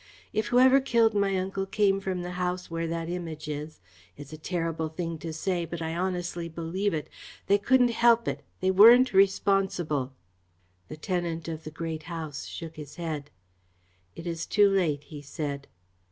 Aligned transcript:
If 0.33 0.47
whoever 0.47 0.81
killed 0.81 1.13
my 1.13 1.37
uncle 1.37 1.67
came 1.67 1.99
from 1.99 2.23
the 2.23 2.31
house 2.31 2.71
where 2.71 2.87
that 2.87 3.07
Image 3.07 3.47
is 3.47 3.79
it's 4.17 4.33
a 4.33 4.35
terrible 4.39 4.89
thing 4.89 5.19
to 5.19 5.31
say, 5.31 5.63
but 5.63 5.79
I 5.79 5.95
honestly 5.95 6.49
believe 6.49 6.91
it 6.91 7.07
they 7.45 7.59
couldn't 7.59 7.91
help 7.91 8.27
it, 8.27 8.41
they 8.61 8.71
weren't 8.71 9.13
responsible." 9.13 10.13
The 10.87 10.97
tenant 10.97 11.47
of 11.47 11.65
the 11.65 11.69
Great 11.69 12.01
House 12.09 12.47
shook 12.47 12.77
his 12.77 12.95
head. 12.95 13.29
"It 14.15 14.25
is 14.25 14.47
too 14.47 14.69
late," 14.69 15.03
he 15.03 15.21
said. 15.21 15.67